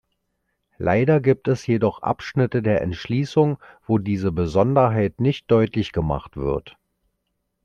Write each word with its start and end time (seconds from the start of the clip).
Leider 0.79 1.19
gibt 1.21 1.47
es 1.47 1.67
jedoch 1.67 2.01
Abschnitte 2.01 2.63
der 2.63 2.81
Entschließung, 2.81 3.59
wo 3.85 3.99
diese 3.99 4.31
Besonderheit 4.31 5.19
nicht 5.19 5.51
deutlich 5.51 5.91
gemacht 5.91 6.37
wird. 6.37 6.75